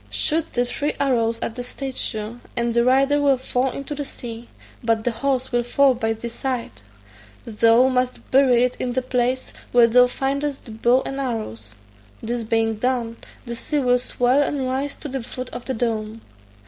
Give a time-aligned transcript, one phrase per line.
[0.09, 4.49] Shoot the three arrows at the statue, and the rider will fall into the sea,
[4.83, 6.71] but the horse will fall by thy side;
[7.45, 11.75] thou must bury it in the place where thou findest the bow and arrows:
[12.19, 16.21] this being done, the sea will swell and rise to the foot of the dome.